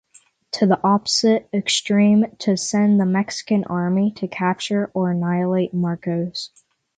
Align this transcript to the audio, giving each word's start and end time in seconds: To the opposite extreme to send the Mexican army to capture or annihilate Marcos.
To 0.53 0.65
the 0.65 0.81
opposite 0.83 1.47
extreme 1.53 2.25
to 2.39 2.57
send 2.57 2.99
the 2.99 3.05
Mexican 3.05 3.65
army 3.65 4.13
to 4.13 4.27
capture 4.27 4.89
or 4.95 5.11
annihilate 5.11 5.75
Marcos. 5.75 6.49